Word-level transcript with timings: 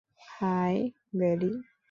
High, 0.29 0.75
Barry. 1.15 1.51